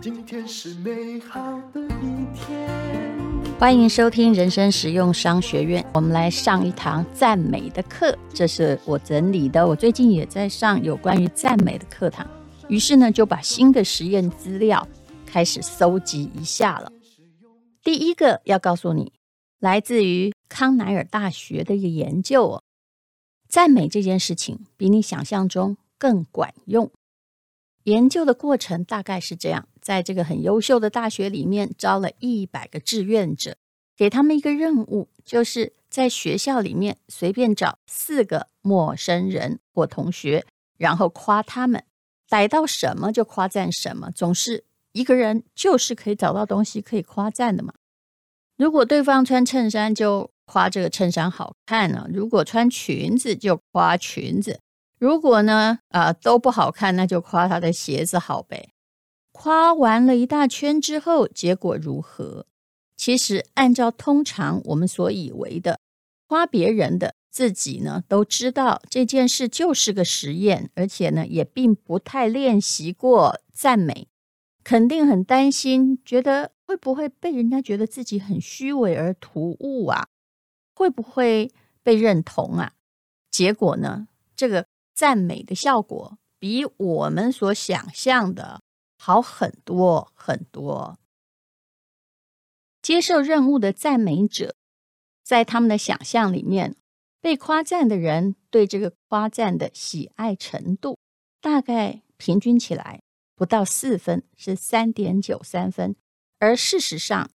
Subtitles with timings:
[0.00, 1.40] 今天是美好
[1.72, 2.68] 的一天。
[3.58, 8.16] 欢迎收听人生实用商学院，我们来上一堂赞美的课。
[8.34, 12.26] 这是我整理的，我最近也在上有关于赞美的课堂，
[12.68, 14.86] 于是呢就把新的实验资料
[15.24, 16.90] 开始搜集一下了。
[17.84, 19.12] 第一个要告诉你，
[19.60, 22.62] 来自于康奈尔大学的一个研究哦，
[23.48, 26.90] 赞美这件事情比你想象中更管用。
[27.84, 29.66] 研究的过程大概是这样。
[29.80, 33.56] 在这个很优秀的大学里面，招了一百个志愿者，
[33.96, 40.44] 给他们一个任务，就是在学校里面随便找四个陌生人或同学，
[40.76, 41.82] 然后夸他们，
[42.28, 44.10] 逮到什么就夸赞什么。
[44.10, 47.72] 总是一个人就是可以找到东西可以夸赞的嘛。
[48.58, 54.56] 如果对方穿衬衫，就夸这个衬衫好看呢；如果穿裙子，就夸裙子；
[54.98, 58.70] 如果呢，啊、都不好看，那就夸他的鞋子好呗。
[59.30, 62.46] 夸完了一大圈之后，结果如何？
[62.96, 65.78] 其实按照通常我们所以为的，
[66.26, 74.08] 夸别人的自己呢，都知道这件事就是个实验，而且呢，也并不太练习过赞美，
[74.64, 80.08] 肯定很担心，觉得会不会被人家觉得自己很虚伪而突兀啊？
[80.78, 82.72] 会不会被认同啊？
[83.32, 84.06] 结果呢，
[84.36, 88.60] 这个赞美的效果比我们所想象的。
[89.00, 90.98] 好很多很多。
[92.82, 94.56] 接受任务的赞美者，
[95.22, 96.76] 在他们的想象里面，
[97.20, 100.98] 被夸赞的人对这个夸赞的喜爱程度，
[101.40, 103.00] 大概平均起来
[103.36, 105.94] 不到四分，是三点九三分。
[106.40, 107.30] 而事实上，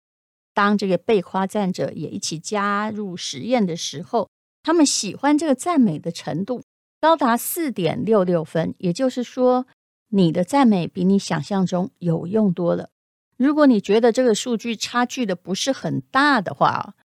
[0.53, 4.29] 当这个被夸赞者也一起加入实验的时候，
[4.63, 6.61] 他们喜欢这个赞美的程度
[6.99, 9.65] 高达四点六六分，也就是说。
[10.13, 12.89] 你的赞美比你想象中有用多了。
[13.37, 16.95] 如果你觉得这个数据差距的不是很大的话，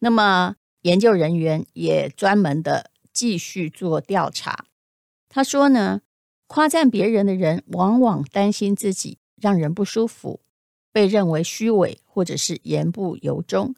[0.00, 4.64] 那么研究人员也专门的继续做调查。
[5.28, 6.00] 他说呢，
[6.48, 10.40] 夸赞别人的人往往担心自己让人不舒服，
[10.90, 13.74] 被认为虚伪或者是言不由衷。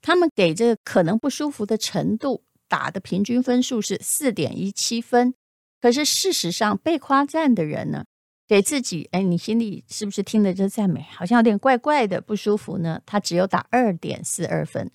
[0.00, 5.34] 他们给这个可能不舒服的程度打的平均分数是四点一七分。
[5.80, 8.04] 可是事实上，被夸赞的人呢，
[8.46, 13.02] 给自己，哎，你心里是不是听了这赞美，好像有点怪怪的，不舒服呢？
[13.04, 14.88] 他只有打二点四二分。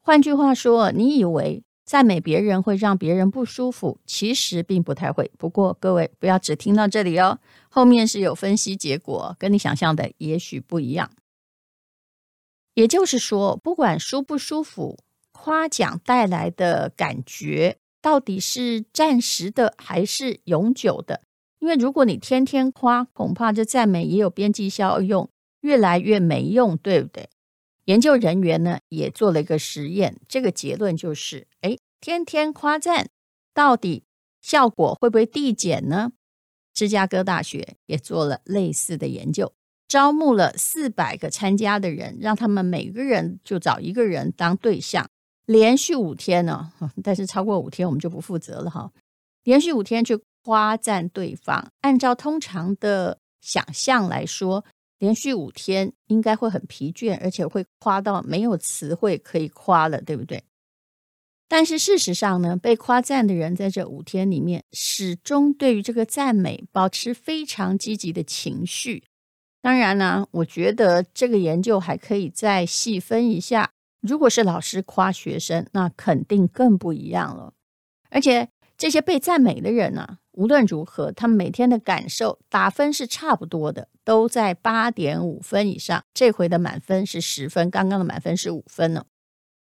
[0.00, 5.30] 换句话说，你以为赞美别人会让别人不舒服，其实并不太会。
[5.36, 7.38] 不过各位不要只听到这里哦，
[7.68, 11.10] 后面是有分析结果，跟你想象的也许不一样。
[12.78, 15.00] 也就是说，不管舒不舒服，
[15.32, 21.22] 夸奖带来的感觉到底是暂时的还是永久的？
[21.58, 25.28] 因为如果你天天夸，恐怕这赞美也有边际效用，
[25.62, 27.28] 越来越没用，对不对？
[27.86, 33.08] 研究人员呢也做了一个实验，这个结论就是：哎，天天夸赞，
[33.52, 34.04] 到底
[34.40, 36.12] 效果会不会递减呢？
[36.72, 39.52] 芝加哥大学也做了类似的研究，
[39.88, 45.08] 招募了四百个参加的人，让他们每个人就找一个人当对象，
[45.46, 46.70] 连续五天呢，
[47.02, 48.92] 但是超过五天我们就不负责了哈，
[49.42, 50.20] 连续五天就。
[50.44, 54.64] 夸赞对方，按照通常的想象来说，
[54.98, 60.42] 连续五天应该会很疲倦，而且会夸到没有词汇可以夸了，对不对？
[61.48, 69.04] 但是事实上呢，被夸赞的人在这五天里面，始终对于这个赞美保持非常积极的情绪。
[69.68, 73.72] 当然呢，我觉得这个研究还可以再细分一下。
[74.00, 77.52] 如果是老师夸学生，那肯定更不一样了。
[78.08, 78.48] 而且
[78.78, 86.02] 这些被赞美的人呢、无论如何，他们每天的感受打分是差不多的，都在八点五分以上。
[86.14, 89.04] 这回的满分是十分，刚刚的满分是五分呢。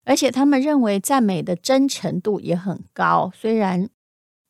[0.06, 3.90] 而且他们认为赞美的真诚度也很高，虽然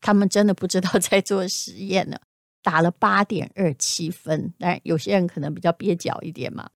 [0.00, 2.20] 他们真的不知道在做实验呢，
[2.62, 4.54] 打了八点二七分。
[4.58, 6.70] 但有些人可能比较蹩脚一点嘛。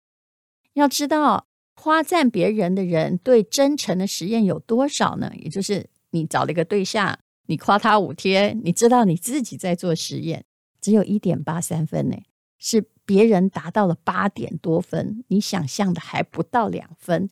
[0.73, 1.45] 要知道，
[1.75, 5.31] 夸赞别人的人对真诚的实验有多少呢？
[5.35, 7.19] 也就是你找了一个对象。
[7.47, 10.45] 你夸他五天，你知道你自己在做实验，
[10.79, 12.17] 只有一点八三分呢，
[12.57, 17.29] 是别人达到了八点多分，你想象的还不到两分，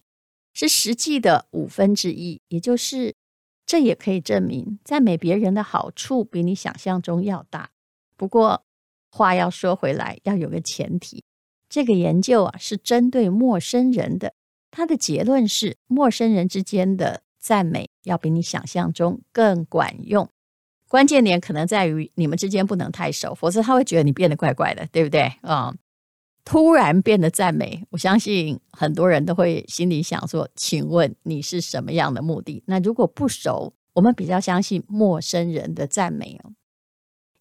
[0.53, 2.41] 是实际的五分之一。
[2.49, 3.15] 也就是，
[3.65, 7.69] 这也可以证明赞美别人的好处比你想象中要大。
[8.21, 8.63] 不过
[9.09, 11.23] 话要说回来，要有个前提，
[11.67, 14.35] 这个研究啊是针对陌生人的，
[14.69, 17.23] 他的结论是陌生人之间的。
[17.39, 20.29] 赞美要比你想象中更管用。
[20.87, 25.23] 关键点可能在于你们之间不能太熟，否则他会觉得你变得怪怪的，对不对？
[25.41, 25.77] 啊、嗯，
[26.45, 36.53] 突然变得赞美，我相信很多人都会心里想说：“请问你是什么样的目的？”那如果不熟，我们比较相信陌生人的赞美哦。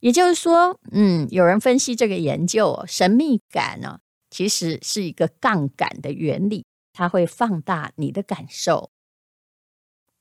[0.00, 4.00] 也就是说，嗯，有人分析这个研究，神秘感呢，
[4.31, 8.91] 其实是一个杠杆的原理，它会放大你的感受。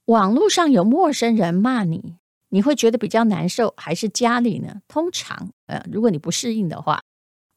[0.05, 2.15] 网络上有陌生人骂你。
[2.51, 4.81] 你会觉得比较难受，还是家里呢？
[4.87, 7.03] 通常，呃，如果你不适应的话，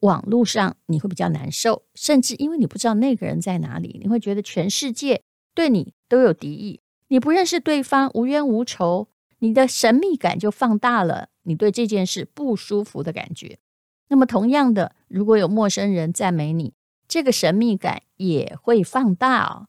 [0.01, 5.23] 网络上你会比较难受，甚至因为你不知道那个人在哪里，你会觉得全世界
[5.55, 9.09] 对你都有敌意，你不认识对方，无冤无仇，
[9.39, 13.59] 你的神秘感就放大了你对这件事不舒服的感觉。
[14.09, 16.75] 那么，同样的，如果有陌生人赞美你，
[17.09, 19.69] 这个神秘感也会放大哦。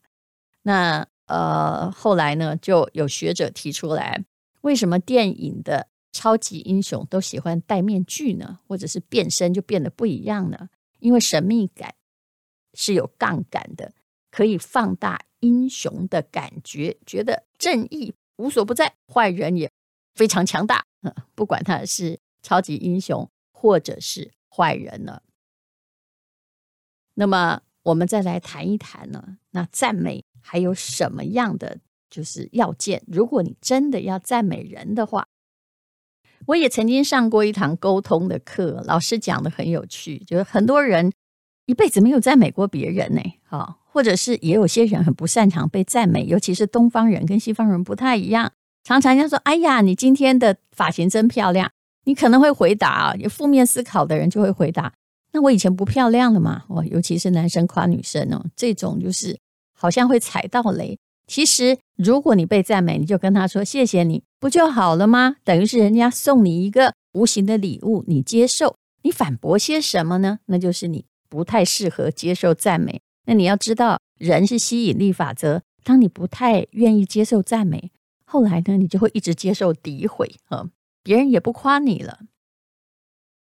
[0.64, 4.26] 那呃，后来呢，就有学者提出来。
[4.62, 8.60] 为什么电影的超级英雄都喜欢戴面具呢？
[8.68, 10.70] 或者是变身就变得不一样呢？
[11.00, 11.96] 因为神秘感
[12.74, 13.94] 是有杠杆的，
[14.30, 19.70] 可以放大英雄的感觉，觉得正义无所不在，坏人也
[20.16, 20.86] 非常强大。
[21.36, 25.22] 不管他是超级英雄或者是坏人呢。
[27.16, 31.80] 那么我们再来谈一谈呢，那赞美还有什么样的？
[32.10, 33.02] 就是要件。
[33.08, 35.28] 如果你真的要赞美人的话，
[36.46, 40.20] 我也曾经上过一堂沟通的课，老师讲的很有趣。
[40.20, 41.12] 就是很多人
[41.66, 48.54] 一辈子没有赞美过别人呢，哈，或者是也有些人很不擅长被赞美，尤其是东方人跟西方人不太一样。
[48.84, 51.72] 常常要说：“哎呀，你今天的发型真漂亮。”
[52.06, 54.92] 你可能会回答啊，有负面思考的人就会回答
[55.32, 59.40] ：“那我以前不漂亮了吗？”哇，尤其是男生夸女生哦，这种就是
[59.74, 60.98] 好像会踩到雷。
[61.26, 65.38] 其实，如果你被赞美，你就跟他说谢谢你，不就好了吗？
[65.46, 70.40] 等于是人家送你一个无形的礼物，你接受，你反驳些什么呢？
[70.48, 73.00] 那就是你不太适合接受赞美。
[73.26, 75.62] 那你要知道，人是吸引力法则。
[75.86, 77.92] 当你不太愿意接受赞美，
[78.34, 80.68] 后来呢，你就会一直接受诋毁啊，
[81.04, 82.22] 别人也不夸你了。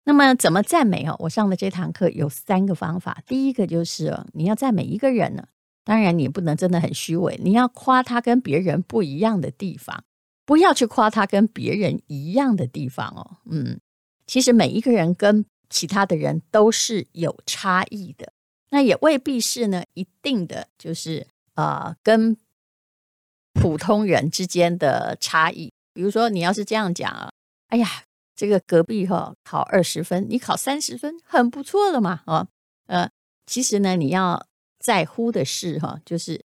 [0.05, 1.15] 那么，怎么赞美哦？
[1.19, 3.23] 我上的这堂课有三个方法。
[3.27, 5.47] 第一个就是你要赞美一个人呢。
[5.85, 10.05] 当然，你不能真的很虚伪，你要夸他跟别人不一样的地方，
[10.47, 13.37] 不要去夸他跟别人一样的地方哦。
[13.45, 13.79] 嗯，
[14.27, 18.33] 其实每一个人跟其他的人都是有差异的，
[18.71, 21.27] 那也未必是呢一定的就是
[21.57, 22.39] 呃跟
[23.55, 25.73] 普通人之间的差异。
[25.93, 27.31] 比如说，你要是这样讲啊，
[27.69, 27.89] 哎呀，
[28.35, 32.47] 这个隔壁哈、哦、考二十分，你考三十分，很不错了嘛，哦，
[32.87, 33.11] 呃，
[33.47, 34.47] 其实呢，你要。
[34.81, 36.41] 在乎的是哈，就是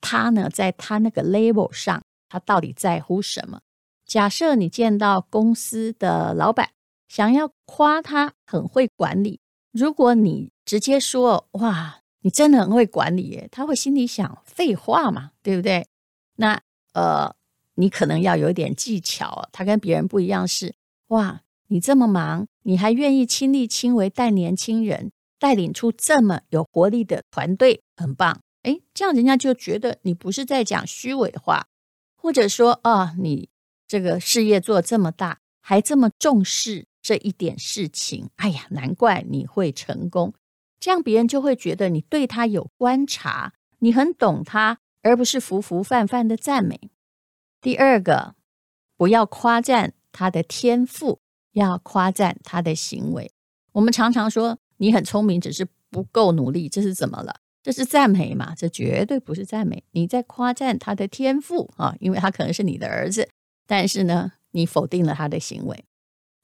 [0.00, 3.60] 他呢，在他那个 level 上，他到底在乎什么？
[4.04, 6.70] 假设你见到公司的老板，
[7.06, 9.38] 想要夸他很会管理，
[9.70, 15.86] 如果你直接说“哇，你真的很会管理耶”，他会心里想：“废话嘛，对不对？”
[16.36, 16.60] 那
[16.92, 17.34] 呃，
[17.74, 19.48] 你可能要有点技巧。
[19.52, 20.74] 他跟别人不一样是：
[21.08, 25.12] 哇，你这么忙，你还愿意亲力亲为带年轻人。
[25.38, 28.40] 带领出这么有活力的团队，很棒。
[28.62, 31.66] 诶，这样人家就觉得你不是在讲虚伪话，
[32.16, 33.50] 或者说啊，你
[33.86, 40.32] 这个事业做这么大，还这么重视这一点事情，哎呀，难怪你会成功。
[40.80, 46.90] 这样别人就会觉得你对他有观察，你很懂他，而不是浮浮泛泛的赞美。
[47.60, 48.34] 第二个，
[48.96, 51.20] 不要夸赞他的天赋，
[51.52, 53.32] 要夸赞他的行为。
[53.72, 54.58] 我们常常说。
[54.78, 57.36] 你很聪明，只是不够努力，这是怎么了？
[57.62, 58.54] 这是赞美吗？
[58.54, 63.26] 这绝对不是赞美，你在夸赞他的天赋啊，因为他可能是你的儿子，
[63.66, 65.86] 但是呢，你否定了他的行为。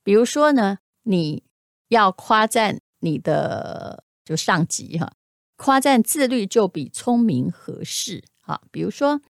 [0.03, 1.45] 比如说呢，你
[1.89, 5.13] 要夸赞你的就上级哈，
[5.57, 8.25] 夸赞自律就比聪明合适。
[8.45, 9.21] 好，比如说，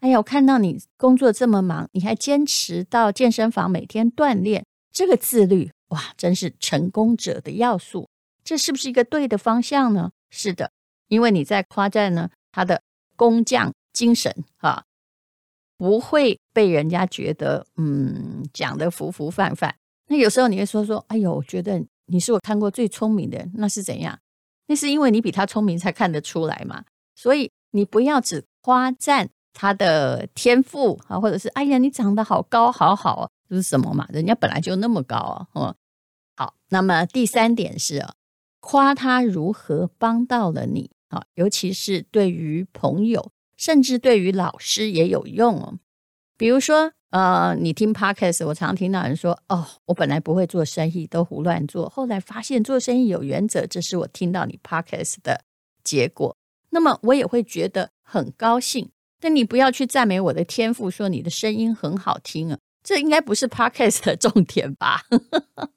[0.00, 8.08] 哎呀，我看到你工作这么忙，你还坚持到健身房每天锻炼，这个自律哇，真是成功者的要素。
[8.44, 10.10] 这是不是一个对的方向呢？
[10.30, 10.70] 是的，
[11.08, 12.82] 因为你在夸赞呢，他的
[13.16, 14.84] 工匠精神啊，
[15.76, 19.74] 不会被人家觉得嗯讲得浮浮泛泛。
[20.08, 24.18] 那有时候你会说说，哎呦，我觉得你是我看过最聪明的人，那是怎样？
[24.66, 26.84] 那是因为你比他聪明才看得出来嘛。
[27.14, 34.06] 所以你不要只夸赞他的天赋啊，或者是哎呀，你长得好高好好啊，这是什么嘛？
[34.10, 35.46] 人家本来就那么高啊。
[35.54, 35.74] 哦，
[36.36, 38.12] 好，那么第三点是啊。
[38.60, 45.78] 夸他如何帮到了你啊，尤其是对于朋友，甚至对于老师也有用哦。
[46.36, 55.44] 比如说，呃，你听 Podcast，我常听到人说，哦，我本来不会做生意，都胡乱做，后来发现做生意有原则，这是我听到你 Podcast 的
[55.82, 56.36] 结果。
[56.68, 58.90] 那么我也会觉得很高兴。
[59.20, 65.02] 但你不要去赞美我的天赋，说你的声音很好听啊，这应该不是 Podcast 的重点吧？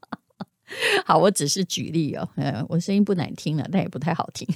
[1.06, 4.48] 好，我只是举例哦，呃，我声音不难听了，但也不太好听。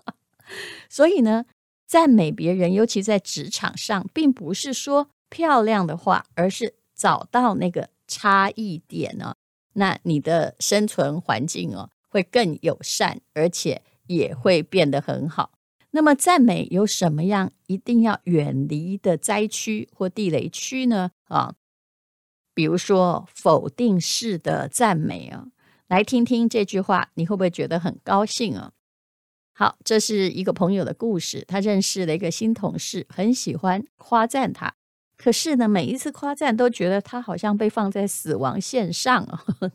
[0.90, 1.46] 所以呢，
[1.86, 5.08] 赞美别人，尤其在职场上，并不是说。
[5.32, 9.36] 漂亮的话，而是找到那个差异点呢、哦，
[9.74, 15.52] 那你的生存环境哦会更友善，而且也会变得很好。
[15.92, 21.10] 那么赞美有什么样一定要远离的灾区或地雷区呢？
[21.24, 21.54] 啊，
[22.54, 25.48] 比如说否定式的赞美啊，
[25.88, 28.72] 来听听这句话，你会不会觉得很高兴啊？
[29.52, 34.74] 好，这是一个朋友的故事，他认识了一个新同事，很喜欢夸赞他。
[35.16, 39.26] 可是呢，每一次夸赞都觉得他好像被放在死亡线上，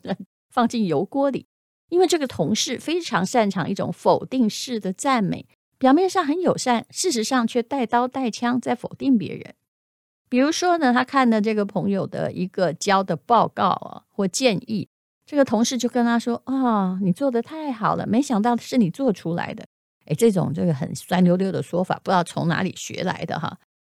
[0.49, 1.45] 放进油锅里。
[1.89, 5.45] 因为这个同事非常擅长一种否定式的赞美，
[5.85, 9.53] 表面上很友善，事实上却带刀带枪在否定别人。
[10.27, 14.89] 比如说呢，他看了这个朋友的一个交的报告啊或建议，
[15.27, 19.63] 这个同事就跟他说：“啊、你做的太好了，没想到是你做出来的。”
[20.09, 23.55] 诶，这种这个很酸溜溜的说法，不知道从哪里学来的哈。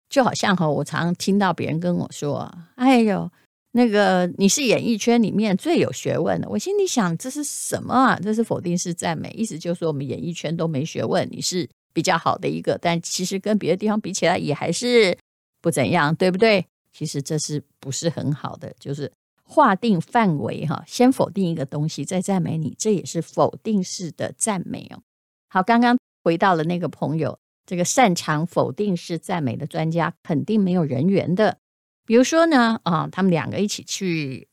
[0.09, 3.31] 就好像哈，我常常听到别人跟我说：“哎呦，
[3.71, 8.19] 那个你是演艺圈里面最有学问的。”我心里想，这是什么啊？
[8.21, 15.17] 这是否定式赞美，意思就是说我们演艺圈都没学问，你是比较好的一个，但其实跟别的地方比起来，也还是
[15.63, 16.67] 不怎样，对不对？
[16.93, 18.71] 其实这是不是很好的？
[18.79, 19.11] 就是
[19.43, 25.01] 划定范围哈，先否定一个东西，再赞美你，这也是否定式的赞美哦。
[25.49, 27.39] 好，刚刚回到了那个朋友。
[27.65, 31.59] 这个擅长否定式赞美的专家肯定没有人缘的。
[32.05, 34.47] 比如说呢，啊，他们两个一起去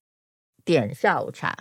[0.64, 1.56] 点下午茶，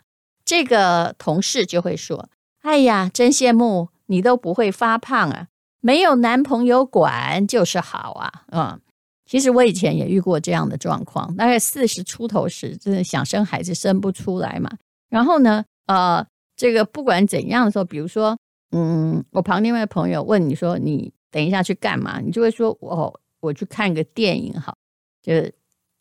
[0.44, 2.30] 这个同事就会说
[2.62, 5.48] ：“哎呀，真羡慕你都不会发胖啊，
[5.82, 8.80] 没有男朋友管就是好啊。”嗯，
[9.26, 14.70] 其实我以前也遇过这样的状况，大概四十出头时，真的想生孩子生不出来嘛。
[15.10, 18.38] 然后呢，呃，这个不管怎样的时候，比如说，
[18.70, 21.12] 嗯，我旁边那位朋友问你说你。
[21.32, 22.20] 等一下去干嘛？
[22.20, 23.10] 你就会说哦，
[23.40, 24.76] 我去看个电影好。
[25.22, 25.50] 就是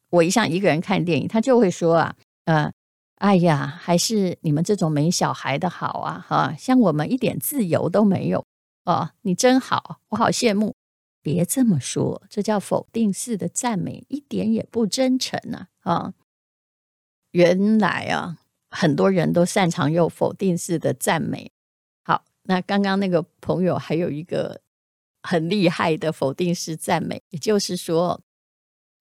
[0.09, 2.69] 我一向一个人看电影，他就会说啊，呃，
[3.15, 8.43] 哎呀，还是你们这种没小孩的好啊，哈，像我们一点自由都没有
[8.85, 10.75] 哦，你真好，我好羡慕。
[11.21, 16.13] 别这么说，这叫否定式的赞美，一点也不真诚啊啊！
[17.31, 21.51] 原来啊，很多人都擅长用否定式的赞美。
[22.03, 24.61] 好，那刚刚那个朋友还有一个。
[25.23, 28.19] 很厉害的否定式赞美，也就是说，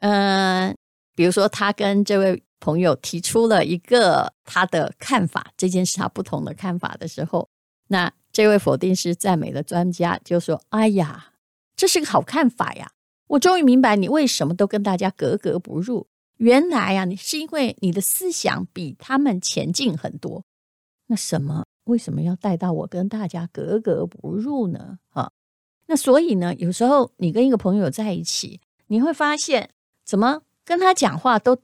[0.00, 0.76] 嗯、
[1.14, 7.48] 比如说他跟这位朋友提出了一个他的看法，这件事他不同的看法的时候，
[7.88, 11.34] 那这位否定式赞美的专家就说：“哎呀，
[11.76, 12.90] 这是个好看法呀！
[13.26, 16.06] 我终于明白你为什么都跟大家格格不入。
[16.38, 20.42] 原来啊，你是因为你的思想比他们前进很多。
[21.08, 21.66] 那什么？
[21.84, 25.00] 为什么要带到我跟大家格格不入呢？
[25.10, 25.32] 啊？”
[25.88, 29.68] 那所以呢，有时候你跟一个朋友在一起，你会发现，
[30.02, 31.58] 怎么跟他讲话都，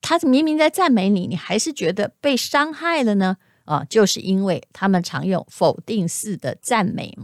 [0.00, 3.36] 他明明在赞美你，你还是觉得被伤害了呢？
[3.64, 7.16] 啊，就是因为他们常用否定式的赞美。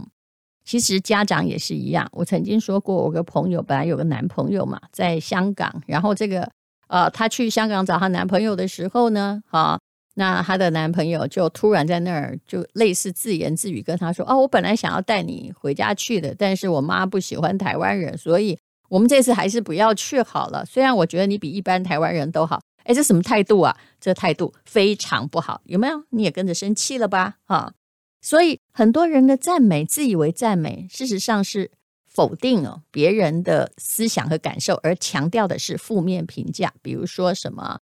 [0.63, 2.07] 其实家长也是一样。
[2.11, 6.49] 我曾经说过，我个朋友本来有个男朋友嘛，在香港，然后这个
[6.87, 9.79] 呃，她去香港找她男朋友的时候呢，啊。
[10.15, 20.65] 那她的男朋友就突然在那儿就类似自言自语跟她说：“哦，我本来想要带你回家去的，但是我妈不喜欢台湾人，所以我们这次还是不要去好了。
[20.65, 23.77] 虽然我觉得你比一般台湾人都好，哎，这什么态度啊？
[23.99, 26.03] 这态度非常不好，有没有？
[26.09, 27.37] 你也跟着生气了吧？
[27.45, 27.73] 哈，
[28.21, 31.71] 所以很多人的赞美，自以为赞美，事实上是
[32.07, 37.79] 否定哦别人的思想和感受，而强调的是负面评价，比如说什么。”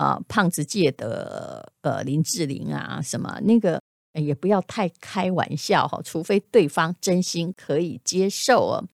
[0.00, 3.78] 啊，胖子界的呃林志玲啊，什么那个
[4.14, 8.88] 也不要太开玩笑哈，除非对方真心可以接受哦。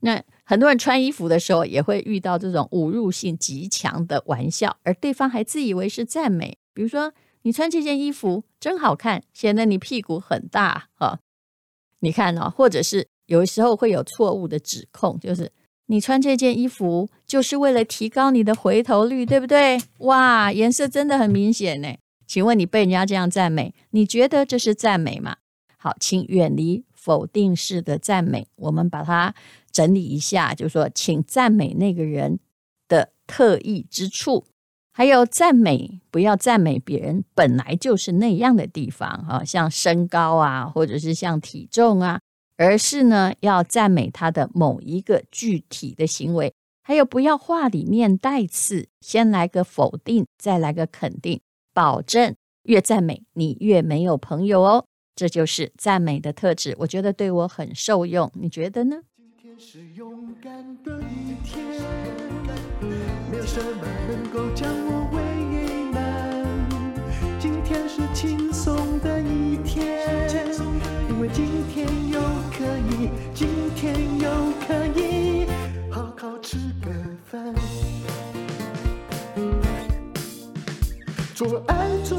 [0.00, 11.20] 那很多人穿衣服的时候也会遇到这种侮辱性极强的玩笑，而对方还自以为是赞美，比如说你穿这件衣服真好看，显得你屁股很大哈。
[12.00, 15.52] 你看哦，或者是有时候会有错误的指控，就是。
[15.86, 19.80] 你穿这件衣服就是为了提高你的回头率，对不对？
[19.98, 21.88] 哇，颜色真的很明显呢。
[22.26, 25.36] 请问你被人家这样赞美，你觉得这是赞美吗？
[25.76, 28.46] 好，请远离否定式的赞美。
[28.56, 29.34] 我们把它
[29.72, 32.38] 整理一下，就是说，请赞美那个人
[32.88, 34.44] 的特异之处。
[34.92, 42.20] 还有赞美，不要赞美别人本来就是那样的地方啊，像身高啊，或者是像体重啊，
[42.58, 46.52] 而是呢要赞美他的某一个具体的行为。
[46.82, 51.40] 还有不要话里面带刺，先来个否定，再来个肯定，
[51.72, 54.84] 保证越赞美你越没有朋友哦。
[55.14, 59.02] 这就是赞美的特质，我觉得对我很受用，你觉得呢？
[59.16, 60.52] 今天是勇敢
[60.82, 61.62] 的一天，
[63.30, 65.20] 没有什么能够将我为
[65.92, 66.00] 难。
[67.38, 70.08] 今天是轻松的一天，
[71.10, 74.30] 因为今天又可以，今天又
[74.66, 75.46] 可以
[75.90, 76.90] 好好吃个
[77.26, 77.54] 饭，
[81.34, 82.18] 做爱做